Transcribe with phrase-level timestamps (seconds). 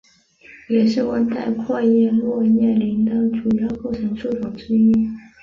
[0.67, 4.91] 也是温带阔叶落叶林的主要构成树种之一。